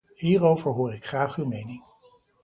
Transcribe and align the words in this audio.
Hierover 0.15 0.71
hoor 0.71 0.93
ik 0.93 1.05
graag 1.05 1.35
uw 1.37 1.45
mening. 1.45 1.83